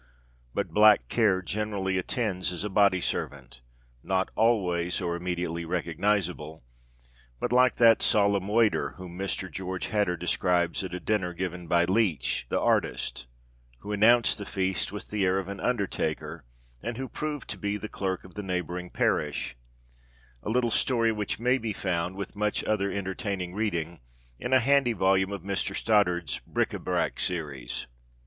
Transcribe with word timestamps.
But 0.55 0.69
black 0.73 1.09
care 1.09 1.43
generally 1.43 1.99
attends 1.99 2.51
as 2.51 2.63
a 2.63 2.71
body 2.71 3.01
servant, 3.01 3.61
not 4.01 4.31
always 4.35 4.99
or 4.99 5.15
immediately 5.15 5.63
recognizable, 5.63 6.63
but 7.39 7.51
like 7.53 7.75
that 7.75 8.01
solemn 8.01 8.47
waiter 8.47 8.93
whom 8.93 9.15
Mr. 9.15 9.51
George 9.51 9.89
Hadder 9.89 10.17
describes 10.17 10.83
at 10.83 10.95
a 10.95 10.99
dinner 10.99 11.35
given 11.35 11.67
by 11.67 11.85
Leech, 11.85 12.47
the 12.49 12.59
artist, 12.59 13.27
who 13.81 13.91
announced 13.91 14.39
the 14.39 14.45
feast 14.47 14.91
with 14.91 15.11
the 15.11 15.23
air 15.23 15.37
of 15.37 15.47
an 15.47 15.59
undertaker, 15.59 16.45
and 16.81 16.97
who 16.97 17.07
proved 17.07 17.47
to 17.51 17.57
be 17.59 17.77
the 17.77 17.87
clerk 17.87 18.23
of 18.23 18.33
the 18.33 18.41
neighboring 18.41 18.89
parish, 18.89 19.55
a 20.41 20.49
little 20.49 20.71
story 20.71 21.11
which 21.11 21.39
may 21.39 21.59
be 21.59 21.73
found, 21.73 22.15
with 22.15 22.35
much 22.35 22.63
other 22.63 22.91
entertaining 22.91 23.53
reading, 23.53 23.99
in 24.39 24.51
a 24.51 24.59
handy 24.59 24.93
volume 24.93 25.31
of 25.31 25.43
Mr. 25.43 25.75
Stoddard's 25.75 26.39
"Bric 26.47 26.71
à 26.71 26.83
Brac 26.83 27.19
Series." 27.19 27.85